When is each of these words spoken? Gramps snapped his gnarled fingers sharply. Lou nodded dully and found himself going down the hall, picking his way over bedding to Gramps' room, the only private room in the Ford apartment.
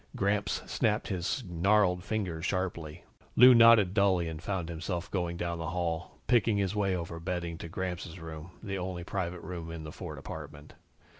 Gramps 0.15 0.63
snapped 0.65 1.09
his 1.09 1.43
gnarled 1.47 2.03
fingers 2.03 2.43
sharply. 2.43 3.03
Lou 3.35 3.53
nodded 3.53 3.93
dully 3.93 4.27
and 4.27 4.41
found 4.41 4.67
himself 4.67 5.11
going 5.11 5.37
down 5.37 5.59
the 5.59 5.69
hall, 5.69 6.17
picking 6.25 6.57
his 6.57 6.75
way 6.75 6.95
over 6.95 7.19
bedding 7.19 7.55
to 7.59 7.69
Gramps' 7.69 8.17
room, 8.17 8.49
the 8.63 8.79
only 8.79 9.03
private 9.03 9.41
room 9.41 9.69
in 9.71 9.83
the 9.83 9.91
Ford 9.91 10.17
apartment. 10.17 10.73